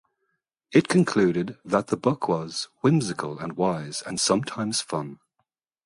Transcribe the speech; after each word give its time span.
It 0.71 0.87
concluded 0.87 1.59
that 1.63 1.89
the 1.89 1.95
book 1.95 2.27
was 2.27 2.69
"whimsical 2.79 3.37
and 3.37 3.53
wise 3.53 4.01
and 4.03 4.19
sometimes 4.19 4.81
fun". 4.81 5.19